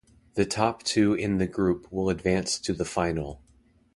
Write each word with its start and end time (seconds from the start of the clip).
The 0.33 0.47
top 0.47 0.81
two 0.81 1.13
in 1.13 1.37
the 1.37 1.45
group 1.45 1.85
will 1.91 2.09
advance 2.09 2.57
to 2.61 2.73
the 2.73 2.85
final. 2.85 3.39